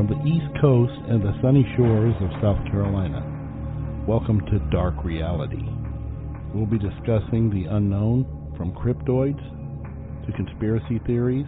from 0.00 0.08
the 0.08 0.26
East 0.26 0.48
Coast 0.62 0.98
and 1.10 1.20
the 1.20 1.38
sunny 1.42 1.62
shores 1.76 2.14
of 2.22 2.30
South 2.40 2.64
Carolina. 2.70 3.20
Welcome 4.08 4.40
to 4.46 4.58
Dark 4.70 4.94
Reality. 5.04 5.62
We'll 6.54 6.64
be 6.64 6.78
discussing 6.78 7.50
the 7.50 7.68
unknown 7.68 8.24
from 8.56 8.72
cryptids 8.72 9.36
to 10.24 10.32
conspiracy 10.32 11.02
theories 11.06 11.44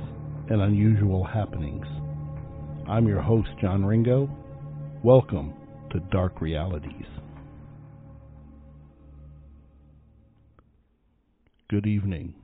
and 0.51 0.61
unusual 0.61 1.25
happenings. 1.25 1.87
I'm 2.87 3.09
your 3.09 3.23
host, 3.23 3.49
John 3.59 3.87
Ringo. 3.87 4.29
Welcome 5.03 5.55
to 5.91 6.01
Dark 6.11 6.43
Realities. 6.43 7.07
Good 11.71 11.87
evening 11.87 12.35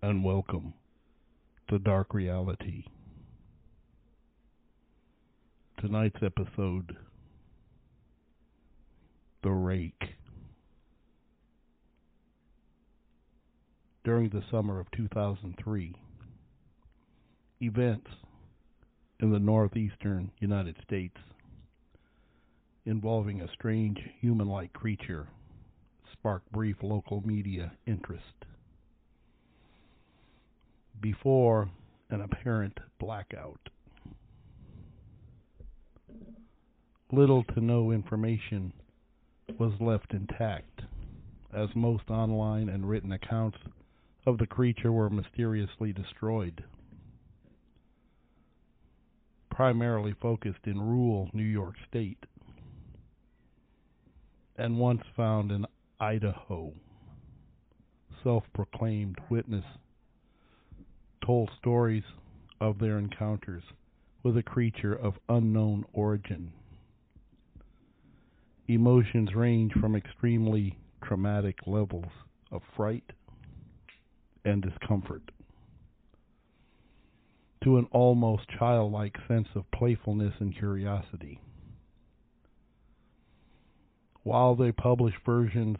and 0.00 0.24
welcome 0.24 0.72
to 1.68 1.78
Dark 1.78 2.14
Reality. 2.14 2.84
Tonight's 5.82 6.22
episode 6.22 6.96
The 9.42 9.50
Rake. 9.50 10.14
During 14.04 14.28
the 14.28 14.44
summer 14.48 14.78
of 14.78 14.88
2003, 14.92 15.96
events 17.62 18.10
in 19.18 19.32
the 19.32 19.40
northeastern 19.40 20.30
United 20.38 20.76
States 20.84 21.16
involving 22.86 23.40
a 23.40 23.52
strange 23.52 23.98
human 24.20 24.46
like 24.46 24.72
creature 24.72 25.26
sparked 26.12 26.52
brief 26.52 26.76
local 26.84 27.26
media 27.26 27.72
interest. 27.88 28.22
Before 31.00 31.68
an 32.08 32.20
apparent 32.20 32.78
blackout, 33.00 33.68
little 37.12 37.44
to 37.44 37.60
no 37.60 37.90
information 37.90 38.72
was 39.58 39.72
left 39.80 40.14
intact, 40.14 40.80
as 41.54 41.68
most 41.74 42.08
online 42.08 42.70
and 42.70 42.88
written 42.88 43.12
accounts 43.12 43.58
of 44.24 44.38
the 44.38 44.46
creature 44.46 44.90
were 44.90 45.10
mysteriously 45.10 45.92
destroyed. 45.92 46.64
Primarily 49.50 50.14
focused 50.22 50.64
in 50.64 50.80
rural 50.80 51.28
New 51.34 51.42
York 51.42 51.74
State, 51.86 52.24
and 54.56 54.78
once 54.78 55.02
found 55.14 55.52
in 55.52 55.66
Idaho. 56.00 56.72
Self 58.22 58.44
proclaimed 58.54 59.18
witness 59.28 59.64
told 61.24 61.50
stories 61.58 62.04
of 62.60 62.78
their 62.78 62.98
encounters 62.98 63.62
with 64.22 64.36
a 64.38 64.42
creature 64.42 64.94
of 64.94 65.14
unknown 65.28 65.84
origin. 65.92 66.52
Emotions 68.68 69.34
range 69.34 69.72
from 69.80 69.96
extremely 69.96 70.76
traumatic 71.02 71.58
levels 71.66 72.06
of 72.50 72.62
fright 72.76 73.04
and 74.44 74.62
discomfort 74.62 75.22
to 77.62 77.76
an 77.76 77.86
almost 77.92 78.48
childlike 78.58 79.16
sense 79.28 79.48
of 79.54 79.70
playfulness 79.70 80.34
and 80.40 80.56
curiosity. 80.56 81.40
While 84.24 84.54
the 84.54 84.72
published 84.72 85.18
versions 85.24 85.78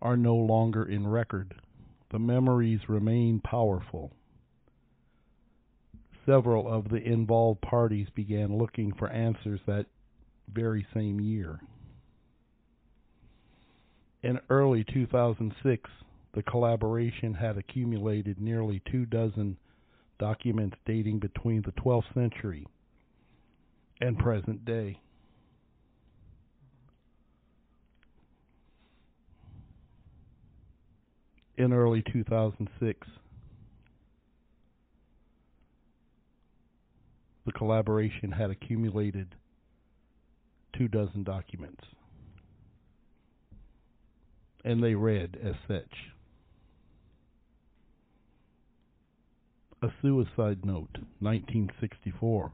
are 0.00 0.16
no 0.16 0.34
longer 0.34 0.84
in 0.84 1.06
record, 1.06 1.54
the 2.10 2.18
memories 2.18 2.80
remain 2.88 3.40
powerful. 3.40 4.12
Several 6.26 6.68
of 6.68 6.88
the 6.88 7.02
involved 7.02 7.60
parties 7.60 8.08
began 8.14 8.56
looking 8.56 8.92
for 8.94 9.08
answers 9.08 9.60
that 9.66 9.86
very 10.52 10.86
same 10.94 11.20
year. 11.20 11.60
In 14.24 14.40
early 14.48 14.84
2006, 14.84 15.90
the 16.32 16.42
collaboration 16.42 17.34
had 17.34 17.58
accumulated 17.58 18.40
nearly 18.40 18.80
two 18.90 19.04
dozen 19.04 19.58
documents 20.18 20.78
dating 20.86 21.18
between 21.18 21.60
the 21.60 21.72
12th 21.72 22.14
century 22.14 22.66
and 24.00 24.18
present 24.18 24.64
day. 24.64 24.98
In 31.58 31.74
early 31.74 32.02
2006, 32.10 33.06
the 37.44 37.52
collaboration 37.52 38.32
had 38.32 38.48
accumulated 38.48 39.34
two 40.72 40.88
dozen 40.88 41.24
documents 41.24 41.84
and 44.64 44.82
they 44.82 44.94
read 44.94 45.36
as 45.42 45.54
such 45.68 45.92
A 49.82 49.88
Suicide 50.00 50.64
Note, 50.64 50.96
1964. 51.20 52.52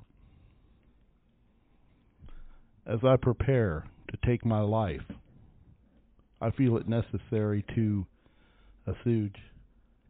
As 2.87 2.99
I 3.05 3.15
prepare 3.23 3.85
to 4.11 4.19
take 4.27 4.45
my 4.45 4.61
life, 4.61 5.05
I 6.41 6.51
feel 6.51 6.77
it 6.77 6.89
necessary 6.89 7.65
to 7.77 8.05
assuage 8.85 9.37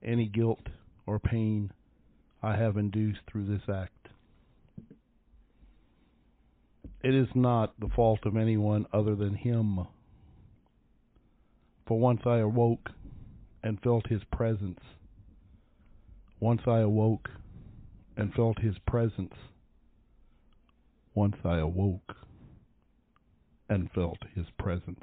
any 0.02 0.28
guilt 0.28 0.66
or 1.06 1.18
pain 1.18 1.70
I 2.42 2.56
have 2.56 2.78
induced 2.78 3.20
through 3.30 3.48
this 3.48 3.68
act. 3.68 4.08
It 7.02 7.14
is 7.14 7.28
not 7.34 7.78
the 7.78 7.90
fault 7.94 8.20
of 8.24 8.36
anyone 8.36 8.86
other 8.94 9.14
than 9.14 9.34
him 9.34 9.80
for 11.90 11.98
once 11.98 12.20
I 12.24 12.36
awoke 12.36 12.90
and 13.64 13.80
felt 13.82 14.06
his 14.06 14.22
presence. 14.30 14.78
Once 16.38 16.60
I 16.64 16.78
awoke 16.78 17.28
and 18.16 18.32
felt 18.32 18.60
his 18.60 18.76
presence. 18.86 19.34
Once 21.14 21.34
I 21.44 21.58
awoke 21.58 22.14
and 23.68 23.90
felt 23.90 24.18
his 24.36 24.46
presence. 24.56 25.02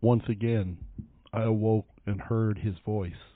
Once 0.00 0.22
again, 0.28 0.78
I 1.32 1.42
awoke 1.42 1.88
and 2.06 2.20
heard 2.20 2.58
his 2.58 2.76
voice 2.86 3.34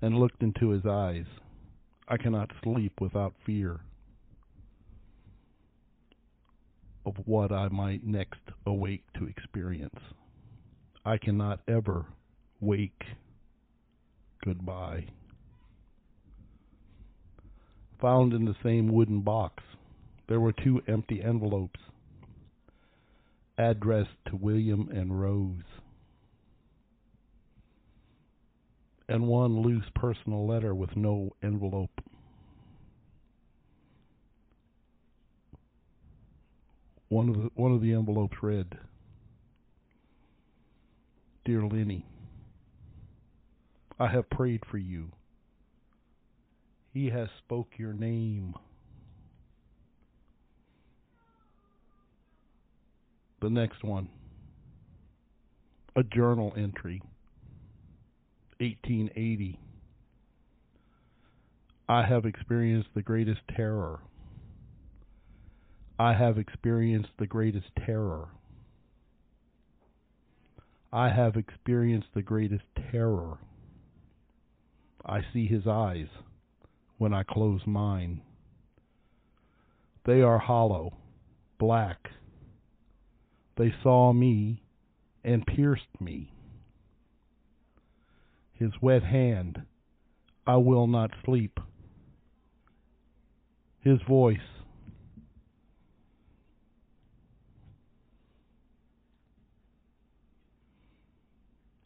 and 0.00 0.18
looked 0.18 0.42
into 0.42 0.70
his 0.70 0.86
eyes. 0.86 1.26
I 2.08 2.16
cannot 2.16 2.50
sleep 2.62 3.00
without 3.00 3.34
fear 3.44 3.80
of 7.04 7.14
what 7.24 7.52
I 7.52 7.68
might 7.68 8.04
next 8.04 8.40
awake 8.64 9.04
to 9.18 9.26
experience. 9.26 9.98
I 11.04 11.18
cannot 11.18 11.60
ever 11.68 12.06
wake 12.60 13.02
goodbye. 14.44 15.06
Found 18.00 18.32
in 18.32 18.44
the 18.44 18.56
same 18.62 18.88
wooden 18.88 19.22
box, 19.22 19.62
there 20.28 20.40
were 20.40 20.52
two 20.52 20.82
empty 20.86 21.22
envelopes 21.22 21.80
addressed 23.58 24.10
to 24.28 24.36
William 24.36 24.88
and 24.92 25.20
Rose, 25.20 25.75
and 29.08 29.26
one 29.26 29.60
loose 29.60 29.84
personal 29.94 30.46
letter 30.46 30.74
with 30.74 30.96
no 30.96 31.30
envelope. 31.42 32.00
One 37.08 37.28
of 37.28 37.36
the 37.36 37.50
one 37.54 37.72
of 37.72 37.80
the 37.80 37.92
envelopes 37.92 38.42
read, 38.42 38.78
"Dear 41.44 41.64
Lenny, 41.64 42.04
I 43.98 44.08
have 44.08 44.28
prayed 44.28 44.64
for 44.66 44.78
you. 44.78 45.12
He 46.92 47.10
has 47.10 47.28
spoke 47.38 47.78
your 47.78 47.92
name." 47.92 48.54
The 53.40 53.50
next 53.50 53.84
one, 53.84 54.08
a 55.94 56.02
journal 56.02 56.52
entry, 56.56 57.00
1880. 58.58 59.58
I 61.88 62.06
have 62.06 62.24
experienced 62.24 62.88
the 62.94 63.02
greatest 63.02 63.40
terror. 63.54 64.00
I 65.98 66.14
have 66.14 66.38
experienced 66.38 67.10
the 67.18 67.26
greatest 67.26 67.66
terror. 67.84 68.28
I 70.92 71.10
have 71.10 71.36
experienced 71.36 72.08
the 72.14 72.22
greatest 72.22 72.64
terror. 72.90 73.38
I 75.04 75.20
see 75.32 75.46
his 75.46 75.66
eyes 75.66 76.08
when 76.98 77.12
I 77.12 77.22
close 77.22 77.60
mine. 77.66 78.22
They 80.06 80.22
are 80.22 80.38
hollow, 80.38 80.94
black. 81.58 82.08
They 83.56 83.74
saw 83.82 84.12
me 84.12 84.62
and 85.24 85.46
pierced 85.46 86.00
me 86.00 86.32
his 88.58 88.70
wet 88.80 89.02
hand, 89.02 89.62
I 90.46 90.56
will 90.56 90.86
not 90.86 91.10
sleep. 91.24 91.60
His 93.80 93.98
voice, 94.08 94.38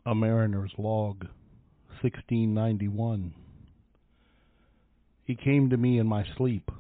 A 0.07 0.15
Mariner's 0.15 0.73
Log, 0.79 1.27
1691. 2.01 3.35
He 5.25 5.37
came 5.37 5.69
to 5.71 5.77
me 5.77 5.99
in 5.99 6.07
my 6.07 6.25
sleep. 6.37 6.71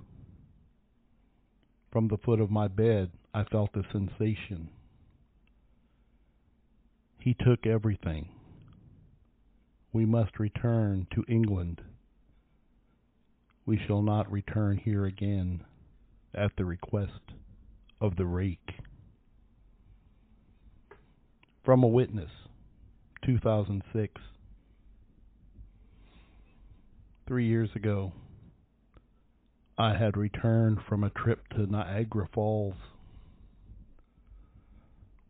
From 1.92 2.08
the 2.08 2.16
foot 2.16 2.40
of 2.40 2.50
my 2.50 2.66
bed, 2.66 3.10
I 3.34 3.44
felt 3.44 3.76
a 3.76 3.82
sensation. 3.92 4.70
He 7.19 7.34
took 7.34 7.66
everything. 7.66 8.31
We 9.92 10.06
must 10.06 10.38
return 10.38 11.06
to 11.14 11.25
England. 11.28 11.81
We 13.66 13.78
shall 13.87 14.02
not 14.02 14.31
return 14.31 14.78
here 14.78 15.04
again 15.04 15.64
at 16.34 16.52
the 16.56 16.64
request 16.64 17.34
of 18.00 18.16
the 18.16 18.26
rake. 18.26 18.70
From 21.64 21.82
a 21.82 21.88
witness, 21.88 22.31
2006. 23.25 24.20
Three 27.26 27.46
years 27.46 27.70
ago, 27.75 28.12
I 29.78 29.96
had 29.96 30.16
returned 30.16 30.78
from 30.88 31.04
a 31.04 31.10
trip 31.10 31.48
to 31.50 31.66
Niagara 31.66 32.28
Falls 32.32 32.75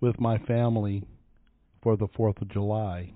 with 0.01 0.19
my 0.19 0.39
family 0.39 1.05
for 1.83 1.97
the 1.97 2.09
4th 2.09 2.41
of 2.41 2.49
July. 2.49 3.13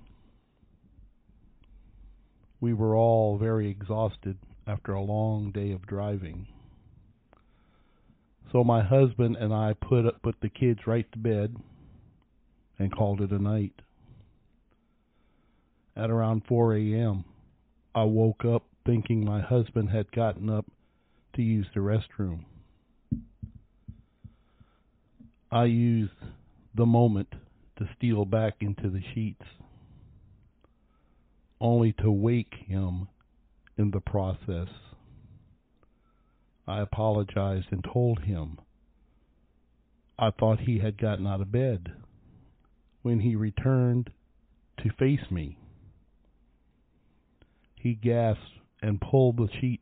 We 2.65 2.73
were 2.73 2.95
all 2.95 3.37
very 3.37 3.69
exhausted 3.69 4.39
after 4.65 4.93
a 4.93 5.01
long 5.03 5.51
day 5.51 5.71
of 5.71 5.85
driving. 5.85 6.47
So 8.51 8.63
my 8.63 8.81
husband 8.81 9.35
and 9.35 9.53
I 9.53 9.73
put 9.73 10.19
put 10.23 10.41
the 10.41 10.49
kids 10.49 10.87
right 10.87 11.05
to 11.11 11.19
bed 11.19 11.57
and 12.79 12.91
called 12.91 13.21
it 13.21 13.29
a 13.29 13.37
night. 13.37 13.83
At 15.95 16.09
around 16.09 16.47
4 16.47 16.75
a.m., 16.77 17.25
I 17.93 18.05
woke 18.05 18.43
up 18.43 18.63
thinking 18.83 19.23
my 19.23 19.41
husband 19.41 19.91
had 19.91 20.11
gotten 20.11 20.49
up 20.49 20.65
to 21.35 21.43
use 21.43 21.67
the 21.75 21.81
restroom. 21.81 22.45
I 25.51 25.65
used 25.65 26.17
the 26.73 26.87
moment 26.87 27.31
to 27.77 27.87
steal 27.95 28.25
back 28.25 28.55
into 28.61 28.89
the 28.89 29.03
sheets, 29.13 29.45
only 31.59 31.93
to 31.93 32.11
wake 32.11 32.53
him 32.67 33.07
in 33.77 33.91
the 33.91 33.99
process. 33.99 34.67
I 36.67 36.81
apologized 36.81 37.67
and 37.71 37.83
told 37.83 38.21
him 38.23 38.59
I 40.17 40.31
thought 40.31 40.61
he 40.61 40.79
had 40.79 40.97
gotten 40.97 41.27
out 41.27 41.41
of 41.41 41.51
bed. 41.51 41.91
When 43.01 43.19
he 43.19 43.35
returned 43.35 44.09
to 44.77 44.89
face 44.97 45.29
me, 45.29 45.57
he 47.75 47.93
gasped 47.93 48.41
and 48.81 48.99
pulled 48.99 49.37
the 49.37 49.49
sheet 49.61 49.81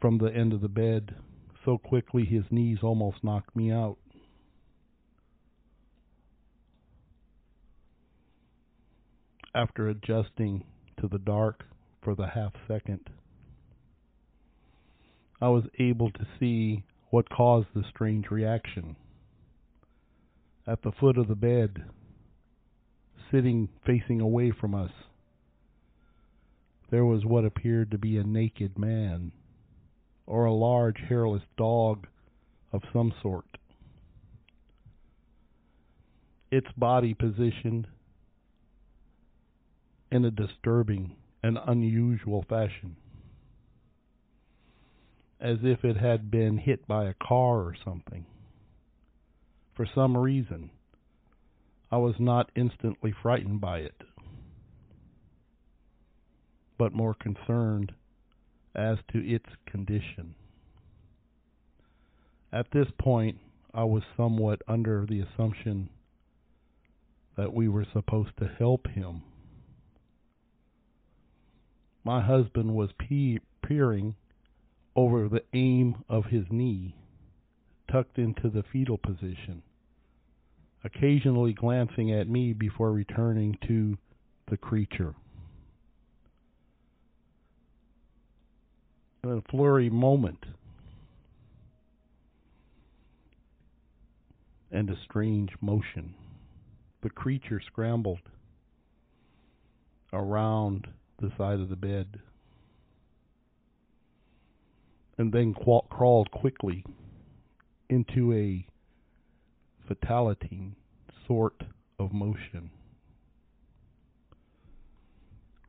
from 0.00 0.18
the 0.18 0.34
end 0.34 0.52
of 0.52 0.60
the 0.60 0.68
bed 0.68 1.14
so 1.64 1.78
quickly 1.78 2.24
his 2.24 2.44
knees 2.50 2.78
almost 2.82 3.22
knocked 3.22 3.54
me 3.54 3.70
out. 3.70 3.98
After 9.54 9.88
adjusting 9.88 10.64
to 10.98 11.08
the 11.08 11.18
dark 11.18 11.64
for 12.00 12.14
the 12.14 12.26
half 12.26 12.52
second, 12.66 13.10
I 15.42 15.48
was 15.48 15.64
able 15.78 16.10
to 16.10 16.26
see 16.40 16.84
what 17.10 17.28
caused 17.28 17.68
the 17.74 17.84
strange 17.90 18.30
reaction. 18.30 18.96
At 20.66 20.82
the 20.82 20.92
foot 20.92 21.18
of 21.18 21.28
the 21.28 21.34
bed, 21.34 21.84
sitting 23.30 23.68
facing 23.84 24.22
away 24.22 24.52
from 24.52 24.74
us, 24.74 24.92
there 26.90 27.04
was 27.04 27.26
what 27.26 27.44
appeared 27.44 27.90
to 27.90 27.98
be 27.98 28.16
a 28.16 28.24
naked 28.24 28.78
man, 28.78 29.32
or 30.26 30.46
a 30.46 30.52
large 30.52 30.98
hairless 31.08 31.42
dog 31.58 32.06
of 32.72 32.82
some 32.92 33.12
sort. 33.20 33.58
Its 36.50 36.68
body 36.76 37.12
positioned 37.12 37.86
in 40.12 40.24
a 40.24 40.30
disturbing 40.30 41.16
and 41.42 41.58
unusual 41.66 42.44
fashion, 42.48 42.96
as 45.40 45.58
if 45.64 45.84
it 45.84 45.96
had 45.96 46.30
been 46.30 46.58
hit 46.58 46.86
by 46.86 47.06
a 47.06 47.14
car 47.14 47.62
or 47.62 47.74
something. 47.84 48.24
For 49.74 49.86
some 49.92 50.16
reason, 50.16 50.70
I 51.90 51.96
was 51.96 52.14
not 52.20 52.50
instantly 52.54 53.12
frightened 53.22 53.60
by 53.60 53.78
it 53.78 54.02
but 56.82 56.92
more 56.92 57.14
concerned 57.14 57.92
as 58.74 58.98
to 59.12 59.18
its 59.24 59.46
condition. 59.66 60.34
At 62.52 62.66
this 62.72 62.88
point, 62.98 63.38
I 63.72 63.84
was 63.84 64.02
somewhat 64.16 64.62
under 64.66 65.06
the 65.06 65.20
assumption 65.20 65.90
that 67.36 67.54
we 67.54 67.68
were 67.68 67.86
supposed 67.92 68.36
to 68.40 68.50
help 68.58 68.88
him. 68.88 69.22
My 72.04 72.20
husband 72.20 72.74
was 72.74 72.90
pe- 72.98 73.38
peering 73.62 74.16
over 74.96 75.28
the 75.28 75.44
aim 75.52 76.04
of 76.08 76.26
his 76.26 76.44
knee, 76.50 76.96
tucked 77.90 78.18
into 78.18 78.50
the 78.50 78.62
fetal 78.62 78.98
position, 78.98 79.62
occasionally 80.84 81.52
glancing 81.52 82.10
at 82.12 82.28
me 82.28 82.52
before 82.52 82.92
returning 82.92 83.56
to 83.66 83.96
the 84.48 84.56
creature. 84.56 85.14
In 89.24 89.30
a 89.30 89.40
flurry 89.42 89.88
moment 89.88 90.44
and 94.72 94.90
a 94.90 94.96
strange 95.04 95.50
motion. 95.60 96.14
The 97.02 97.10
creature 97.10 97.60
scrambled 97.60 98.22
around 100.12 100.88
the 101.22 101.32
side 101.38 101.60
of 101.60 101.68
the 101.68 101.76
bed 101.76 102.18
and 105.16 105.32
then 105.32 105.54
crawled 105.54 106.30
quickly 106.30 106.84
into 107.88 108.32
a 108.32 108.66
fatality 109.86 110.72
sort 111.26 111.62
of 111.98 112.12
motion 112.12 112.70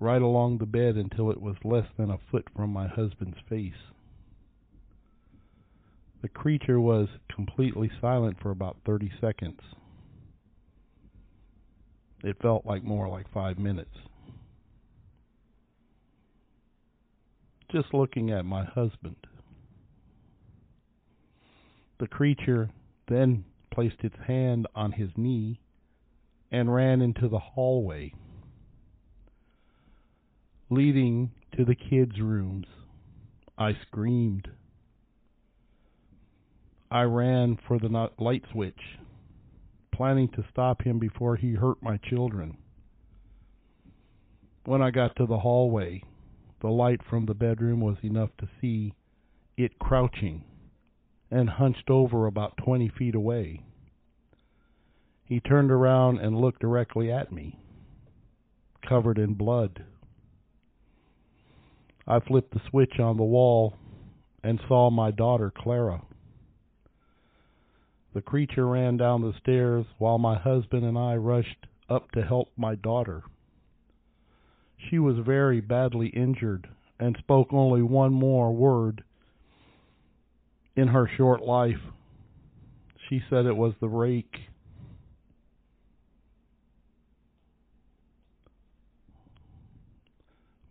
right 0.04 0.22
along 0.22 0.58
the 0.58 0.66
bed 0.66 0.96
until 0.96 1.32
it 1.32 1.42
was 1.42 1.56
less 1.64 1.88
than 1.98 2.12
a 2.12 2.20
foot 2.30 2.46
from 2.56 2.70
my 2.70 2.88
husband's 2.88 3.38
face. 3.50 3.72
The 6.22 6.28
creature 6.28 6.80
was 6.80 7.08
completely 7.34 7.90
silent 8.02 8.38
for 8.42 8.52
about 8.52 8.78
30 8.86 9.12
seconds. 9.22 9.62
It 12.22 12.42
felt 12.42 12.66
like 12.66 12.84
more 12.84 13.08
like 13.08 13.32
five 13.34 13.58
minutes. 13.58 13.96
Just 17.74 17.94
looking 17.94 18.30
at 18.30 18.46
my 18.46 18.64
husband. 18.64 19.16
The 22.00 22.08
creature 22.08 22.70
then 23.08 23.46
placed 23.74 24.04
its 24.04 24.16
hand 24.28 24.68
on 24.76 24.92
his 24.92 25.10
knee 25.18 25.60
and 26.52 26.74
ran 26.74 27.02
into 27.02 27.28
the 27.28 27.40
hallway 27.40 28.14
leading 30.70 31.32
to 31.56 31.66
the 31.66 31.76
kids' 31.76 32.20
rooms. 32.20 32.66
I 33.58 33.74
screamed. 33.88 34.48
I 36.90 37.04
ran 37.04 37.58
for 37.68 37.80
the 37.80 38.10
light 38.20 38.44
switch, 38.52 39.00
planning 39.92 40.30
to 40.30 40.46
stop 40.52 40.84
him 40.84 41.00
before 41.00 41.36
he 41.36 41.54
hurt 41.54 41.82
my 41.82 41.98
children. 41.98 42.58
When 44.66 44.82
I 44.82 44.92
got 44.92 45.16
to 45.18 45.26
the 45.26 45.40
hallway, 45.40 46.04
the 46.64 46.70
light 46.70 47.02
from 47.10 47.26
the 47.26 47.34
bedroom 47.34 47.82
was 47.82 47.98
enough 48.04 48.30
to 48.40 48.48
see 48.62 48.94
it 49.58 49.78
crouching 49.80 50.42
and 51.30 51.50
hunched 51.50 51.90
over 51.90 52.26
about 52.26 52.56
20 52.56 52.90
feet 52.98 53.14
away. 53.14 53.62
He 55.26 55.42
turned 55.42 55.72
around 55.72 56.20
and 56.20 56.40
looked 56.40 56.62
directly 56.62 57.12
at 57.12 57.34
me, 57.34 57.60
covered 58.88 59.18
in 59.18 59.34
blood. 59.34 59.84
I 62.08 62.22
flipped 62.22 62.54
the 62.54 62.62
switch 62.70 62.98
on 62.98 63.18
the 63.18 63.24
wall 63.24 63.76
and 64.42 64.60
saw 64.66 64.90
my 64.90 65.12
daughter 65.12 65.52
Clara. 65.56 66.02
The 68.14 68.22
creature 68.22 68.68
ran 68.68 68.96
down 68.96 69.22
the 69.22 69.34
stairs 69.42 69.86
while 69.98 70.18
my 70.18 70.38
husband 70.40 70.86
and 70.86 70.98
I 70.98 71.16
rushed 71.16 71.68
up 71.90 72.12
to 72.12 72.22
help 72.22 72.48
my 72.56 72.76
daughter. 72.76 73.24
She 74.90 75.00
was 75.00 75.18
very 75.20 75.62
badly 75.62 76.08
injured 76.08 76.70
and 77.00 77.16
spoke 77.18 77.54
only 77.54 77.82
one 77.82 78.14
more 78.14 78.54
word 78.54 79.04
in 80.76 80.88
her 80.88 81.08
short 81.08 81.42
life. 81.42 81.82
She 83.10 83.22
said 83.30 83.46
it 83.46 83.58
was 83.58 83.74
the 83.80 83.90
rake. 83.90 84.50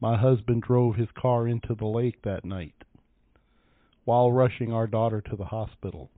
My 0.01 0.17
husband 0.17 0.63
drove 0.63 0.97
his 0.97 1.11
car 1.17 1.47
into 1.47 1.75
the 1.75 1.87
lake 1.87 2.23
that 2.23 2.45
night 2.45 2.75
while 4.05 4.33
rushing 4.33 4.73
our 4.73 4.89
daughter 4.89 5.21
to 5.21 5.37
the 5.37 5.45
hospital. 5.45 6.11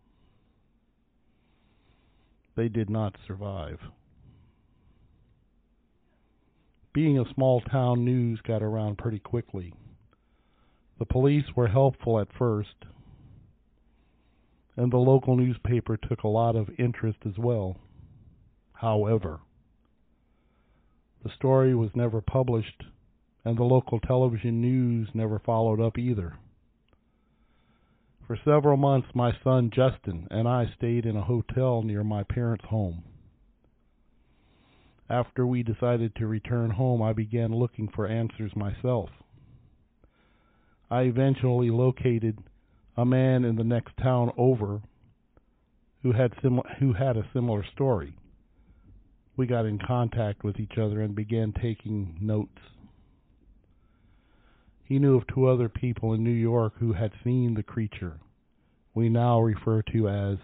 They 2.56 2.68
did 2.68 2.88
not 2.88 3.16
survive. 3.26 3.78
Being 6.94 7.18
a 7.18 7.34
small 7.34 7.60
town, 7.60 8.04
news 8.04 8.40
got 8.40 8.62
around 8.62 8.98
pretty 8.98 9.18
quickly. 9.18 9.74
The 11.00 11.04
police 11.04 11.44
were 11.56 11.66
helpful 11.66 12.20
at 12.20 12.32
first, 12.38 12.84
and 14.76 14.92
the 14.92 14.98
local 14.98 15.36
newspaper 15.36 15.96
took 15.96 16.22
a 16.22 16.28
lot 16.28 16.54
of 16.54 16.70
interest 16.78 17.18
as 17.26 17.36
well. 17.36 17.78
However, 18.74 19.40
the 21.24 21.30
story 21.30 21.74
was 21.74 21.90
never 21.96 22.20
published, 22.20 22.84
and 23.44 23.58
the 23.58 23.64
local 23.64 23.98
television 23.98 24.60
news 24.60 25.08
never 25.14 25.40
followed 25.40 25.80
up 25.80 25.98
either. 25.98 26.34
For 28.24 28.36
several 28.44 28.76
months, 28.76 29.08
my 29.14 29.32
son 29.42 29.70
Justin 29.74 30.28
and 30.30 30.46
I 30.46 30.72
stayed 30.76 31.06
in 31.06 31.16
a 31.16 31.24
hotel 31.24 31.82
near 31.82 32.04
my 32.04 32.22
parents' 32.22 32.66
home. 32.66 33.02
After 35.08 35.46
we 35.46 35.62
decided 35.62 36.14
to 36.16 36.26
return 36.26 36.70
home, 36.70 37.02
I 37.02 37.12
began 37.12 37.54
looking 37.54 37.88
for 37.88 38.06
answers 38.06 38.56
myself. 38.56 39.10
I 40.90 41.02
eventually 41.02 41.70
located 41.70 42.38
a 42.96 43.04
man 43.04 43.44
in 43.44 43.56
the 43.56 43.64
next 43.64 43.96
town 43.96 44.30
over 44.36 44.80
who 46.02 46.12
had 46.12 46.32
sim- 46.40 46.62
who 46.78 46.92
had 46.92 47.16
a 47.16 47.28
similar 47.32 47.64
story. 47.64 48.14
We 49.36 49.46
got 49.46 49.66
in 49.66 49.78
contact 49.78 50.44
with 50.44 50.60
each 50.60 50.78
other 50.78 51.00
and 51.00 51.14
began 51.14 51.52
taking 51.52 52.16
notes. 52.20 52.60
He 54.84 54.98
knew 54.98 55.16
of 55.16 55.26
two 55.26 55.46
other 55.46 55.68
people 55.68 56.12
in 56.12 56.22
New 56.22 56.30
York 56.30 56.74
who 56.78 56.92
had 56.92 57.12
seen 57.24 57.54
the 57.54 57.62
creature 57.62 58.20
we 58.94 59.08
now 59.08 59.40
refer 59.40 59.82
to 59.82 60.08
as 60.08 60.38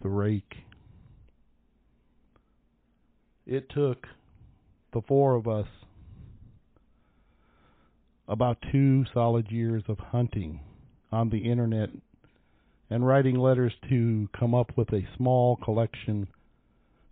the 0.00 0.08
rake. 0.08 0.56
It 3.46 3.68
took 3.70 4.06
the 4.92 5.02
four 5.02 5.34
of 5.34 5.48
us 5.48 5.66
about 8.28 8.58
two 8.70 9.04
solid 9.12 9.50
years 9.50 9.82
of 9.88 9.98
hunting 9.98 10.60
on 11.10 11.28
the 11.28 11.50
internet 11.50 11.90
and 12.88 13.06
writing 13.06 13.36
letters 13.36 13.72
to 13.88 14.28
come 14.38 14.54
up 14.54 14.76
with 14.76 14.92
a 14.92 15.06
small 15.16 15.56
collection 15.56 16.28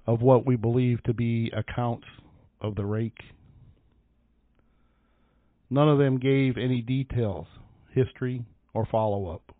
of 0.06 0.22
what 0.22 0.46
we 0.46 0.56
believe 0.56 1.02
to 1.04 1.14
be 1.14 1.50
accounts 1.54 2.06
of 2.60 2.74
the 2.74 2.84
rake 2.86 3.20
None 5.70 5.88
of 5.88 5.98
them 5.98 6.18
gave 6.18 6.58
any 6.58 6.82
details, 6.82 7.46
history, 7.92 8.44
or 8.74 8.86
follow 8.86 9.28
up. 9.28 9.54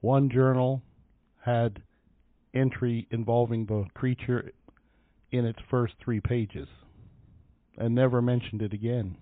One 0.00 0.30
journal 0.30 0.80
had 1.44 1.82
entry 2.54 3.08
involving 3.10 3.66
the 3.66 3.86
creature 3.94 4.52
in 5.32 5.46
its 5.46 5.58
first 5.70 5.94
three 6.04 6.20
pages 6.20 6.68
and 7.76 7.94
never 7.94 8.20
mentioned 8.20 8.62
it 8.62 8.72
again. 8.72 9.16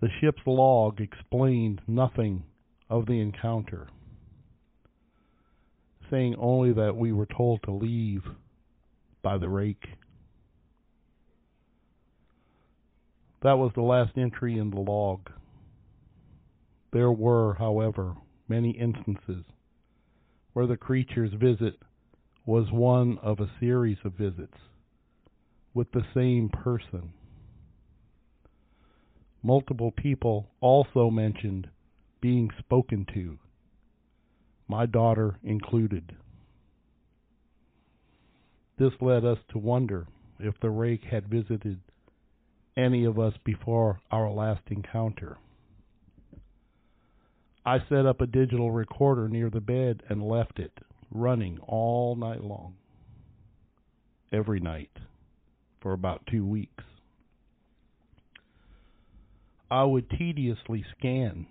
The 0.00 0.08
ship's 0.20 0.42
log 0.46 1.00
explained 1.00 1.80
nothing 1.86 2.44
of 2.88 3.06
the 3.06 3.20
encounter, 3.20 3.88
saying 6.10 6.36
only 6.38 6.72
that 6.72 6.96
we 6.96 7.12
were 7.12 7.26
told 7.26 7.62
to 7.64 7.72
leave 7.72 8.22
by 9.22 9.38
the 9.38 9.48
rake. 9.48 9.86
That 13.42 13.58
was 13.58 13.72
the 13.74 13.82
last 13.82 14.16
entry 14.16 14.56
in 14.56 14.70
the 14.70 14.80
log. 14.80 15.30
There 16.92 17.10
were, 17.10 17.54
however, 17.54 18.14
many 18.48 18.70
instances 18.70 19.44
where 20.52 20.66
the 20.66 20.76
creature's 20.76 21.32
visit 21.32 21.74
was 22.44 22.66
one 22.72 23.18
of 23.22 23.38
a 23.38 23.50
series 23.60 23.98
of 24.04 24.12
visits 24.14 24.56
with 25.74 25.90
the 25.92 26.04
same 26.14 26.48
person. 26.48 27.12
Multiple 29.42 29.92
people 29.92 30.50
also 30.60 31.10
mentioned 31.10 31.68
being 32.20 32.50
spoken 32.58 33.06
to, 33.14 33.38
my 34.68 34.86
daughter 34.86 35.38
included. 35.42 36.16
This 38.78 38.92
led 39.00 39.24
us 39.24 39.38
to 39.50 39.58
wonder 39.58 40.06
if 40.38 40.54
the 40.60 40.70
rake 40.70 41.04
had 41.04 41.28
visited 41.28 41.80
any 42.76 43.04
of 43.04 43.18
us 43.18 43.34
before 43.44 44.00
our 44.10 44.30
last 44.30 44.62
encounter. 44.68 45.36
I 47.64 47.78
set 47.88 48.06
up 48.06 48.20
a 48.20 48.26
digital 48.26 48.72
recorder 48.72 49.28
near 49.28 49.50
the 49.50 49.60
bed 49.60 50.02
and 50.08 50.22
left 50.26 50.58
it 50.58 50.72
running 51.12 51.58
all 51.66 52.16
night 52.16 52.42
long, 52.42 52.74
every 54.32 54.60
night, 54.60 54.90
for 55.80 55.92
about 55.92 56.22
two 56.30 56.44
weeks. 56.44 56.84
I 59.70 59.84
would 59.84 60.10
tediously 60.10 60.84
scan 60.98 61.46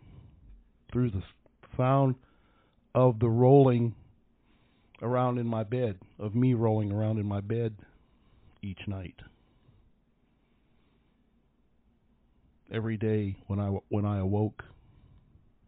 through 0.91 1.11
the 1.11 1.23
sound 1.77 2.15
of 2.93 3.19
the 3.19 3.29
rolling 3.29 3.95
around 5.01 5.37
in 5.37 5.47
my 5.47 5.63
bed, 5.63 5.97
of 6.19 6.35
me 6.35 6.53
rolling 6.53 6.91
around 6.91 7.17
in 7.17 7.25
my 7.25 7.41
bed 7.41 7.75
each 8.61 8.87
night. 8.87 9.15
every 12.71 12.97
day 12.97 13.35
when 13.47 13.59
I 13.59 13.77
when 13.89 14.05
I 14.05 14.19
awoke. 14.19 14.63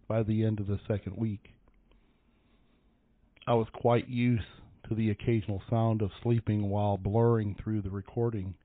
By 0.08 0.24
the 0.24 0.44
end 0.44 0.60
of 0.60 0.68
the 0.68 0.80
second 0.88 1.16
week, 1.18 1.53
I 3.46 3.54
was 3.56 3.68
quite 3.74 4.08
used 4.08 4.46
to 4.88 4.96
the 4.96 5.10
occasional 5.10 5.62
sound 5.70 6.02
of 6.02 6.12
sleeping 6.22 6.70
while 6.70 6.98
blurring 6.98 7.56
through 7.62 7.82
the 7.82 7.90
recording 7.90 8.56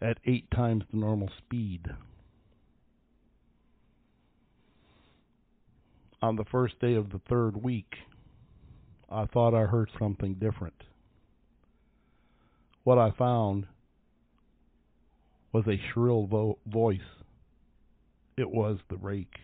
at 0.00 0.18
eight 0.24 0.50
times 0.50 0.84
the 0.90 0.96
normal 0.98 1.30
speed. 1.38 1.86
On 6.22 6.36
the 6.36 6.44
first 6.50 6.80
day 6.80 6.94
of 6.94 7.10
the 7.10 7.20
third 7.28 7.62
week, 7.62 7.94
I 9.10 9.26
thought 9.26 9.54
I 9.54 9.66
heard 9.66 9.90
something 9.98 10.34
different. 10.34 10.82
What 12.82 12.98
I 12.98 13.10
found 13.10 13.66
was 15.52 15.64
a 15.66 15.80
shrill 15.92 16.26
vo- 16.26 16.58
voice 16.66 17.00
it 18.36 18.50
was 18.50 18.78
the 18.88 18.96
rake. 18.96 19.36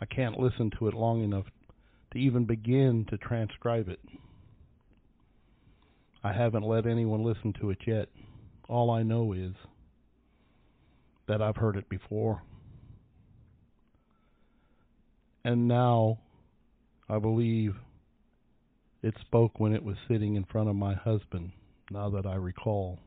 I 0.00 0.04
can't 0.04 0.38
listen 0.38 0.70
to 0.78 0.88
it 0.88 0.94
long 0.94 1.24
enough 1.24 1.46
to 2.12 2.18
even 2.18 2.44
begin 2.44 3.06
to 3.10 3.16
transcribe 3.18 3.88
it. 3.88 4.00
I 6.22 6.32
haven't 6.32 6.62
let 6.62 6.86
anyone 6.86 7.24
listen 7.24 7.52
to 7.60 7.70
it 7.70 7.78
yet. 7.86 8.08
All 8.68 8.90
I 8.90 9.02
know 9.02 9.32
is 9.32 9.52
that 11.26 11.42
I've 11.42 11.56
heard 11.56 11.76
it 11.76 11.88
before. 11.88 12.42
And 15.44 15.66
now 15.66 16.18
I 17.08 17.18
believe 17.18 17.74
it 19.02 19.14
spoke 19.20 19.58
when 19.58 19.74
it 19.74 19.82
was 19.82 19.96
sitting 20.06 20.36
in 20.36 20.44
front 20.44 20.68
of 20.68 20.76
my 20.76 20.94
husband, 20.94 21.50
now 21.90 22.08
that 22.10 22.26
I 22.26 22.36
recall. 22.36 23.00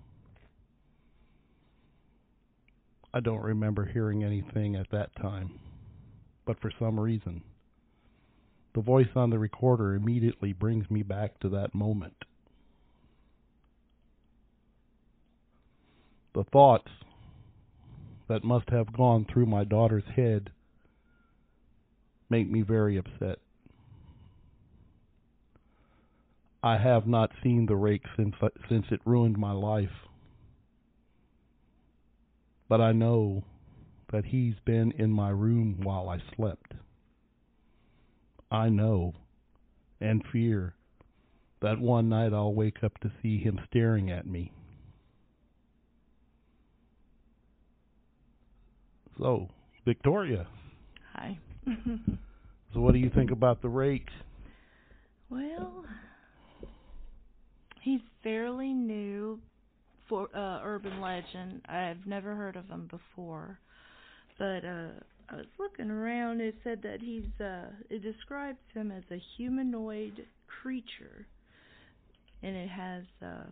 I 3.13 3.21
don't 3.21 3.41
remember 3.41 3.85
hearing 3.85 4.25
anything 4.25 4.75
at 4.75 4.91
that 4.91 5.15
time, 5.15 5.57
but 6.45 6.59
for 6.59 6.69
some 6.77 6.99
reason, 6.99 7.41
the 8.75 8.81
voice 8.81 9.07
on 9.15 9.31
the 9.31 9.39
recorder 9.39 9.95
immediately 9.95 10.53
brings 10.53 10.91
me 10.91 11.01
back 11.01 11.39
to 11.39 11.49
that 11.49 11.73
moment. 11.73 12.25
The 16.35 16.43
thoughts 16.43 16.91
that 18.27 18.43
must 18.43 18.69
have 18.69 18.93
gone 18.93 19.25
through 19.25 19.45
my 19.45 19.63
daughter's 19.63 20.03
head 20.15 20.51
make 22.29 22.51
me 22.51 22.61
very 22.61 22.97
upset. 22.97 23.39
I 26.61 26.77
have 26.77 27.07
not 27.07 27.31
seen 27.41 27.65
the 27.65 27.75
rake 27.75 28.03
since 28.17 28.35
since 28.69 28.85
it 28.91 28.99
ruined 29.05 29.37
my 29.37 29.51
life 29.51 30.05
but 32.67 32.81
I 32.81 32.91
know 32.91 33.43
that 34.11 34.25
he's 34.25 34.55
been 34.65 34.91
in 34.97 35.11
my 35.11 35.29
room 35.29 35.79
while 35.83 36.09
I 36.09 36.19
slept. 36.35 36.73
I 38.51 38.69
know 38.69 39.13
and 39.99 40.23
fear 40.31 40.75
that 41.61 41.79
one 41.79 42.09
night 42.09 42.33
I'll 42.33 42.53
wake 42.53 42.83
up 42.83 42.99
to 42.99 43.11
see 43.21 43.39
him 43.39 43.59
staring 43.69 44.11
at 44.11 44.27
me. 44.27 44.51
So, 49.17 49.47
Victoria. 49.85 50.45
Hi. 51.13 51.39
so, 52.73 52.81
what 52.81 52.93
do 52.93 52.99
you 52.99 53.09
think 53.09 53.31
about 53.31 53.61
the 53.61 53.69
rake? 53.69 54.09
Well, 55.29 55.85
he's 57.81 58.01
fairly 58.23 58.73
new 58.73 59.39
for 60.07 60.27
uh, 60.35 60.59
urban 60.63 61.01
legend. 61.01 61.61
I've 61.67 62.05
never 62.05 62.35
heard 62.35 62.57
of 62.57 62.69
him 62.69 62.89
before, 62.91 63.59
but 64.37 64.65
uh, 64.65 64.89
I 65.29 65.37
was 65.37 65.45
looking 65.59 65.89
around. 65.89 66.41
It 66.41 66.55
said 66.63 66.81
that 66.83 67.01
he's 67.01 67.25
uh, 67.39 67.67
it 67.89 68.01
describes 68.03 68.59
him 68.73 68.91
as 68.91 69.03
a 69.11 69.21
humanoid 69.37 70.25
creature, 70.61 71.25
and 72.43 72.55
it 72.55 72.69
has 72.69 73.03
uh, 73.21 73.49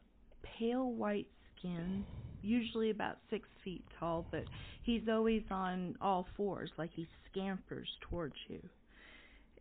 pale 0.59 0.91
white 0.91 1.27
skin, 1.57 2.05
usually 2.41 2.89
about 2.91 3.17
six 3.29 3.47
feet 3.63 3.83
tall, 3.99 4.25
but 4.31 4.43
he's 4.83 5.03
always 5.09 5.43
on 5.49 5.95
all 6.01 6.27
fours, 6.37 6.69
like 6.77 6.91
he 6.95 7.07
scampers 7.31 7.87
towards 8.09 8.35
you. 8.47 8.59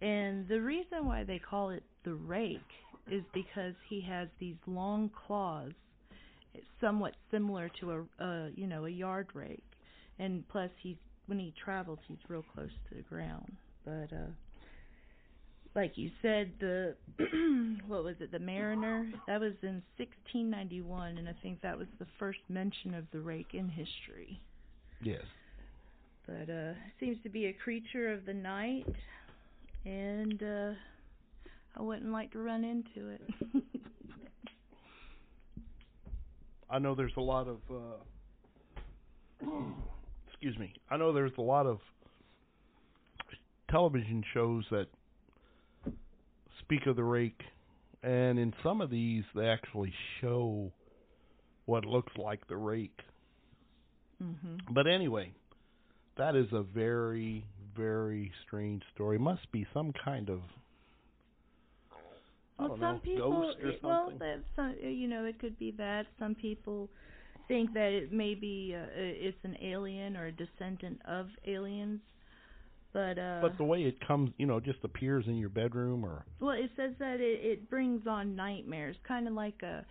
And 0.01 0.49
the 0.49 0.61
reason 0.61 1.07
why 1.07 1.25
they 1.25 1.39
call 1.39 1.71
it 1.71 1.83
the 2.05 2.15
rake 2.15 2.59
is 3.11 3.23
because 3.33 3.75
he 3.89 4.01
has 4.03 4.29
these 4.39 4.57
long 4.67 5.11
claws, 5.27 5.73
somewhat 6.81 7.15
similar 7.31 7.71
to 7.81 7.93
a, 7.93 8.25
a 8.25 8.51
you 8.55 8.67
know 8.67 8.85
a 8.85 8.91
yard 8.91 9.29
rake, 9.35 9.63
and 10.19 10.47
plus 10.49 10.71
he's 10.83 10.97
when 11.27 11.39
he 11.39 11.53
travels 11.63 11.99
he's 12.09 12.19
real 12.29 12.45
close 12.55 12.71
to 12.89 12.97
the 12.97 13.03
ground. 13.03 13.53
But 13.85 14.13
uh 14.13 14.31
like 15.75 15.97
you 15.97 16.11
said, 16.21 16.53
the 16.61 16.95
what 17.87 18.05
was 18.05 18.17
it, 18.21 18.31
the 18.31 18.39
Mariner? 18.39 19.11
That 19.27 19.41
was 19.41 19.55
in 19.63 19.83
1691, 19.97 21.19
and 21.19 21.29
I 21.29 21.35
think 21.43 21.63
that 21.63 21.79
was 21.79 21.87
the 21.99 22.07
first 22.19 22.41
mention 22.49 22.95
of 22.95 23.05
the 23.13 23.21
rake 23.21 23.55
in 23.55 23.69
history. 23.69 24.41
Yes. 25.01 25.23
But 26.27 26.51
uh, 26.51 26.73
seems 27.01 27.17
to 27.23 27.29
be 27.29 27.47
a 27.47 27.53
creature 27.53 28.13
of 28.13 28.27
the 28.27 28.35
night, 28.35 28.87
and 29.85 30.43
uh, 30.43 30.73
I 31.77 31.83
wouldn't 31.83 32.13
like 32.13 32.33
to 32.33 32.39
run 32.39 32.65
into 32.65 33.09
it. 33.09 33.23
I 36.71 36.79
know 36.79 36.95
there's 36.95 37.17
a 37.17 37.21
lot 37.21 37.49
of. 37.49 37.59
Uh, 37.71 39.47
excuse 40.43 40.59
me. 40.59 40.73
I 40.91 40.97
know 40.97 41.13
there's 41.13 41.31
a 41.39 41.43
lot 41.43 41.67
of 41.67 41.79
television 43.71 44.25
shows 44.35 44.65
that 44.73 44.87
speak 46.59 46.87
of 46.87 46.97
the 46.97 47.05
rake, 47.05 47.41
and 48.03 48.41
in 48.41 48.53
some 48.61 48.81
of 48.81 48.91
these 48.91 49.23
they 49.37 49.47
actually 49.47 49.93
show 50.21 50.73
what 51.67 51.85
looks 51.85 52.13
like 52.17 52.45
the 52.49 52.57
rake. 52.57 52.99
Mm-hmm. 54.21 54.75
But 54.75 54.89
anyway, 54.89 55.33
that 56.19 56.35
is 56.35 56.47
a 56.53 56.63
very, 56.63 57.45
very 57.77 58.33
strange 58.45 58.83
story. 58.97 59.19
Must 59.19 59.51
be 59.53 59.65
some 59.73 59.93
kind 60.05 60.29
of 60.29 60.41
well, 62.59 62.71
some 62.71 62.81
know, 62.81 63.01
people, 63.05 63.31
ghost 63.31 63.59
or 63.63 63.69
it- 63.69 63.83
well, 63.85 64.13
that 64.19 64.41
some, 64.57 64.75
you 64.83 65.07
know, 65.07 65.25
it 65.25 65.39
could 65.39 65.57
be 65.57 65.71
that. 65.79 66.07
Some 66.19 66.35
people 66.35 66.89
think 67.49 67.73
that 67.75 67.93
it 67.93 68.13
may 68.13 68.35
be 68.35 68.75
uh, 68.77 68.87
it's 68.97 69.39
an 69.45 69.57
alien 69.63 70.17
or 70.17 70.27
a 70.27 70.33
descendant 70.33 71.01
of 71.07 71.27
aliens. 71.47 72.01
But 72.93 73.19
uh 73.19 73.39
But 73.41 73.57
the 73.57 73.65
way 73.65 73.83
it 73.83 73.97
comes, 74.07 74.33
you 74.39 74.47
know, 74.47 74.61
just 74.61 74.79
appears 74.85 75.25
in 75.27 75.37
your 75.39 75.49
bedroom 75.49 76.05
or 76.05 76.25
well, 76.41 76.51
it 76.57 76.71
says 76.77 76.93
that 76.99 77.21
it, 77.21 77.41
it 77.43 77.71
brings 77.71 78.07
on 78.07 78.37
nightmares, 78.37 78.97
kind 79.07 79.27
of 79.27 79.35
like 79.35 79.63
a 79.63 79.85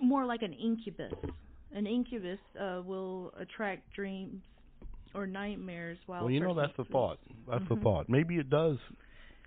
more 0.00 0.24
like 0.26 0.42
an 0.42 0.52
incubus. 0.52 1.12
An 1.74 1.86
incubus 1.86 2.40
uh 2.60 2.82
will 2.84 3.32
attract 3.38 3.92
dreams 3.94 4.42
or 5.14 5.26
nightmares 5.26 5.98
while 6.06 6.22
well, 6.22 6.30
you 6.30 6.40
know 6.40 6.54
that's 6.54 6.76
the 6.76 6.84
thought. 6.84 7.18
That's 7.48 7.68
the 7.68 7.76
Mhm. 7.76 7.82
thought. 7.82 8.08
Maybe 8.08 8.36
it 8.38 8.50
does 8.50 8.78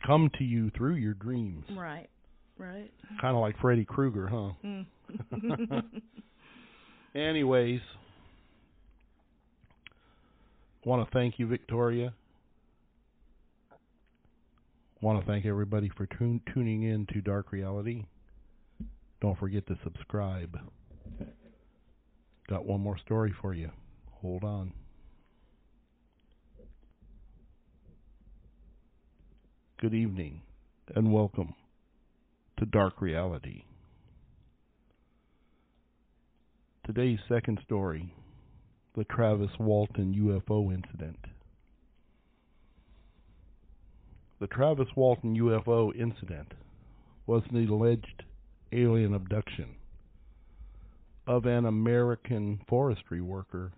come 0.06 0.30
to 0.38 0.44
you 0.44 0.70
through 0.72 0.96
your 0.96 1.14
dreams. 1.16 1.66
Right. 1.76 2.08
Right. 2.58 2.92
Kind 3.20 3.36
of 3.36 3.42
like 3.42 3.58
Freddy 3.60 3.84
Krueger, 3.84 4.28
huh? 4.28 4.52
Mm. 4.64 4.86
Anyways, 7.16 7.80
want 10.84 11.08
to 11.08 11.12
thank 11.14 11.40
you, 11.40 11.48
Victoria. 11.48 12.14
Want 15.02 15.22
to 15.22 15.26
thank 15.26 15.46
everybody 15.46 15.90
for 15.96 16.08
tun- 16.08 16.42
tuning 16.54 16.84
in 16.84 17.06
to 17.14 17.22
Dark 17.22 17.54
Reality. 17.54 18.04
Don't 19.22 19.40
forget 19.40 19.66
to 19.68 19.78
subscribe. 19.82 20.60
Got 22.50 22.66
one 22.66 22.82
more 22.82 22.98
story 22.98 23.34
for 23.42 23.54
you. 23.54 23.72
Hold 24.22 24.44
on. 24.44 24.74
Good 29.80 29.94
evening 29.94 30.42
and 30.94 31.14
welcome 31.14 31.54
to 32.58 32.66
Dark 32.66 33.02
Reality. 33.02 33.64
Today's 36.86 37.18
second 37.28 37.60
story 37.64 38.14
the 38.96 39.06
Travis 39.06 39.50
Walton 39.60 40.14
UFO 40.14 40.72
incident. 40.72 41.18
The 44.40 44.46
Travis 44.46 44.90
Walton 44.96 45.36
UFO 45.36 45.96
incident 45.96 46.52
was 47.26 47.42
an 47.50 47.68
alleged 47.68 48.24
alien 48.72 49.16
abduction 49.16 49.70
of 51.26 51.48
an 51.48 51.66
American 51.66 52.60
forestry 52.70 53.20
worker 53.20 53.72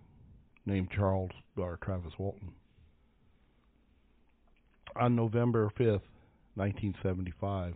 named 0.66 0.90
Charles 0.94 1.30
or 1.56 1.78
Travis 1.82 2.12
Walton. 2.18 2.52
On 4.96 5.16
November 5.16 5.72
5th, 5.80 6.02
1975, 6.56 7.74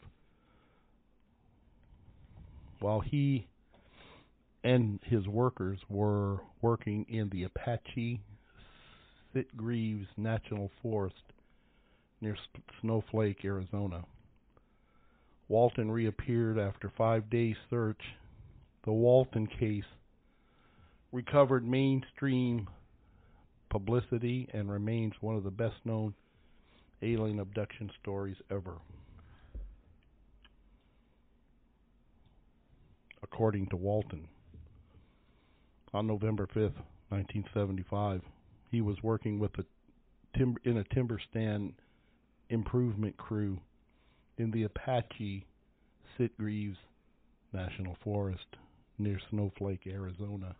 while 2.80 3.00
he 3.00 3.46
and 4.64 5.01
his 5.05 5.27
workers 5.27 5.79
were 5.88 6.38
working 6.61 7.05
in 7.09 7.29
the 7.31 7.44
Apache 7.44 8.20
Sitgreaves 9.35 10.07
National 10.16 10.70
Forest 10.83 11.22
near 12.20 12.37
Snowflake, 12.81 13.44
Arizona. 13.44 14.05
Walton 15.48 15.90
reappeared 15.90 16.59
after 16.59 16.92
five 16.96 17.29
days' 17.29 17.57
search. 17.68 18.01
The 18.85 18.92
Walton 18.92 19.46
case 19.46 19.85
recovered 21.11 21.66
mainstream 21.66 22.68
publicity 23.70 24.48
and 24.53 24.70
remains 24.70 25.14
one 25.20 25.37
of 25.37 25.44
the 25.44 25.51
best 25.51 25.77
known 25.85 26.14
alien 27.03 27.40
abduction 27.40 27.90
stories 28.01 28.37
ever. 28.51 28.77
According 33.22 33.66
to 33.68 33.77
Walton, 33.77 34.29
on 35.94 36.07
November 36.07 36.46
5th, 36.46 36.81
1975, 37.11 38.22
he 38.70 38.81
was 38.81 38.96
working 39.02 39.38
with 39.38 39.52
a 39.59 39.64
in 40.64 40.78
a 40.78 40.94
timber 40.94 41.20
stand 41.31 41.74
improvement 42.48 43.14
crew 43.18 43.59
in 44.38 44.50
the 44.50 44.62
Apache 44.62 45.44
Sitgreaves 46.18 46.78
National 47.52 47.96
Forest 48.02 48.46
near 48.98 49.18
Snowflake, 49.28 49.87
Arizona. 49.87 50.57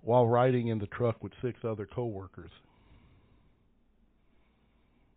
While 0.00 0.26
riding 0.26 0.68
in 0.68 0.78
the 0.78 0.86
truck 0.86 1.22
with 1.22 1.32
six 1.42 1.58
other 1.62 1.84
coworkers, 1.84 2.50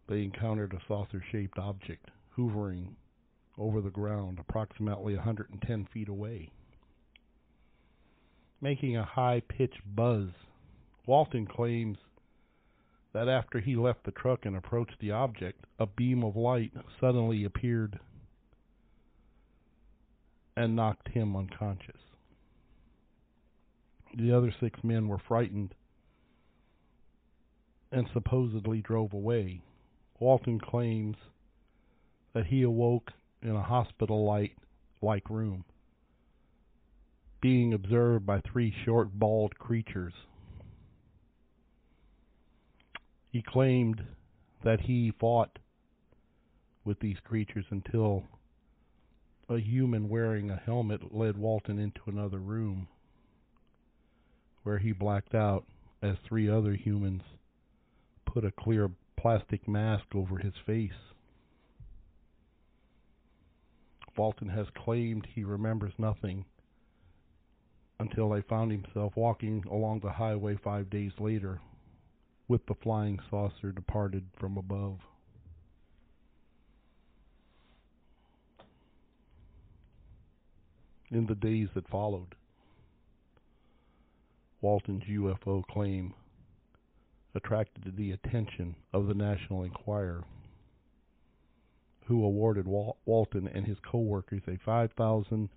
they 0.09 0.23
encountered 0.23 0.73
a 0.73 0.81
saucer-shaped 0.89 1.57
object 1.57 2.09
hovering 2.35 2.97
over 3.57 3.79
the 3.79 3.89
ground 3.89 4.39
approximately 4.39 5.15
110 5.15 5.87
feet 5.93 6.09
away 6.09 6.51
making 8.63 8.95
a 8.95 9.03
high 9.03 9.41
pitched 9.49 9.81
buzz. 9.93 10.29
Walton 11.05 11.45
claims 11.45 11.97
that 13.11 13.27
after 13.27 13.59
he 13.59 13.75
left 13.75 14.05
the 14.05 14.11
truck 14.11 14.45
and 14.45 14.55
approached 14.55 14.95
the 15.01 15.11
object, 15.11 15.65
a 15.79 15.85
beam 15.85 16.23
of 16.23 16.37
light 16.37 16.71
suddenly 16.99 17.43
appeared 17.43 17.99
and 20.55 20.77
knocked 20.77 21.09
him 21.09 21.35
unconscious. 21.35 21.99
The 24.17 24.31
other 24.31 24.55
six 24.61 24.79
men 24.81 25.09
were 25.09 25.21
frightened 25.27 25.75
and 27.91 28.07
supposedly 28.13 28.81
drove 28.81 29.11
away. 29.11 29.61
Walton 30.19 30.59
claims 30.59 31.17
that 32.33 32.45
he 32.45 32.61
awoke 32.61 33.11
in 33.41 33.55
a 33.57 33.61
hospital 33.61 34.25
light 34.25 34.55
like 35.01 35.29
room 35.29 35.65
being 37.43 37.73
observed 37.73 38.25
by 38.25 38.39
three 38.39 38.73
short, 38.85 39.19
bald 39.19 39.59
creatures. 39.59 40.13
He 43.33 43.41
claimed 43.41 44.01
that 44.63 44.79
he 44.79 45.11
fought 45.19 45.59
with 46.85 47.01
these 47.01 47.17
creatures 47.25 47.65
until 47.69 48.23
a 49.49 49.57
human 49.57 50.07
wearing 50.07 50.49
a 50.49 50.55
helmet 50.55 51.13
led 51.13 51.35
Walton 51.35 51.79
into 51.79 51.99
another 52.07 52.39
room 52.39 52.87
where 54.63 54.77
he 54.77 54.93
blacked 54.93 55.35
out 55.35 55.65
as 56.01 56.15
three 56.25 56.49
other 56.49 56.71
humans 56.71 57.23
put 58.25 58.45
a 58.45 58.51
clear 58.51 58.89
plastic 59.17 59.67
mask 59.67 60.05
over 60.15 60.37
his 60.37 60.53
face. 60.65 60.91
Walton 64.15 64.47
has 64.47 64.67
claimed 64.73 65.27
he 65.35 65.43
remembers 65.43 65.91
nothing 65.97 66.45
until 68.03 68.29
they 68.29 68.41
found 68.41 68.69
himself 68.69 69.13
walking 69.15 69.63
along 69.71 70.01
the 70.01 70.11
highway 70.11 70.57
five 70.61 70.89
days 70.89 71.13
later 71.19 71.61
with 72.49 72.65
the 72.65 72.75
flying 72.83 73.17
saucer 73.29 73.71
departed 73.71 74.25
from 74.37 74.57
above. 74.57 74.99
In 81.09 81.25
the 81.27 81.35
days 81.35 81.69
that 81.75 81.87
followed, 81.87 82.35
Walton's 84.59 85.03
UFO 85.03 85.65
claim 85.65 86.13
attracted 87.33 87.95
the 87.95 88.11
attention 88.11 88.75
of 88.91 89.07
the 89.07 89.13
National 89.13 89.63
Enquirer, 89.63 90.25
who 92.07 92.25
awarded 92.25 92.67
Wal- 92.67 92.97
Walton 93.05 93.47
and 93.47 93.65
his 93.65 93.77
co-workers 93.89 94.41
a 94.47 94.57
$5,000 94.69 95.47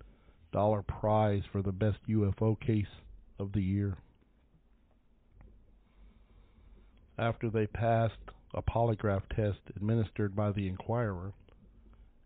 prize 0.87 1.43
for 1.51 1.61
the 1.61 1.71
best 1.71 1.97
UFO 2.09 2.59
case 2.59 2.85
of 3.39 3.51
the 3.53 3.61
year. 3.61 3.97
After 7.17 7.49
they 7.49 7.67
passed 7.67 8.13
a 8.53 8.61
polygraph 8.61 9.23
test 9.35 9.59
administered 9.75 10.35
by 10.35 10.51
the 10.51 10.67
Enquirer 10.67 11.33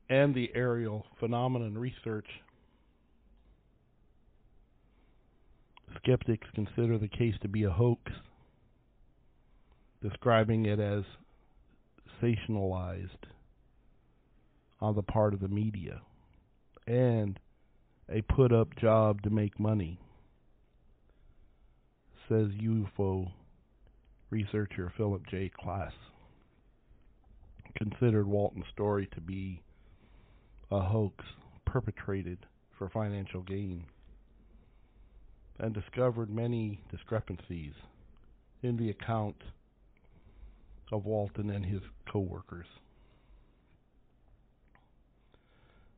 and 0.10 0.36
the 0.36 0.52
aerial 0.54 1.06
phenomenon 1.20 1.78
research, 1.78 2.28
skeptics 5.98 6.48
consider 6.54 6.98
the 6.98 7.08
case 7.08 7.36
to 7.42 7.48
be 7.48 7.64
a 7.64 7.70
hoax 7.70 8.12
describing 10.02 10.66
it 10.66 10.80
as 10.80 11.04
sensationalized 12.22 13.10
on 14.80 14.96
the 14.96 15.04
part 15.04 15.34
of 15.34 15.40
the 15.40 15.48
media 15.48 16.02
and 16.88 17.40
a 18.12 18.22
put 18.24 18.52
up 18.52 18.76
job 18.76 19.22
to 19.22 19.30
make 19.30 19.60
money, 19.60 20.00
says 22.28 22.48
UFO 22.62 23.32
researcher 24.30 24.92
Philip 24.98 25.22
J. 25.30 25.50
Klass. 25.62 25.92
Considered 27.76 28.28
Walton's 28.28 28.66
story 28.74 29.08
to 29.14 29.22
be 29.22 29.62
a 30.72 30.82
hoax 30.82 31.24
perpetrated 31.66 32.40
for 32.78 32.90
financial 32.90 33.42
gain 33.42 33.86
and 35.60 35.74
discovered 35.74 36.30
many 36.30 36.82
discrepancies 36.92 37.74
in 38.62 38.76
the 38.78 38.90
account 38.90 39.38
of 40.92 41.06
Walton 41.06 41.50
and 41.50 41.66
his 41.66 41.82
co-workers. 42.12 42.66